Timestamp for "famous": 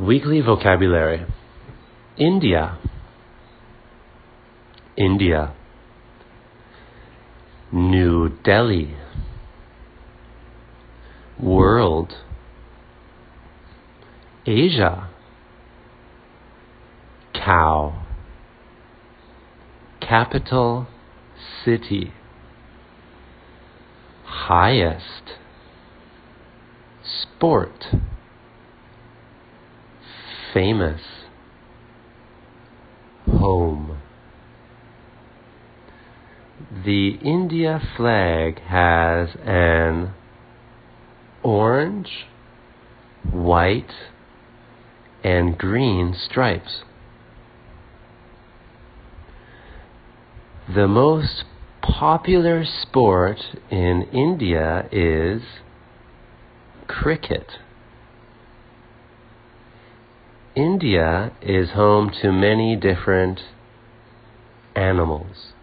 30.52-31.00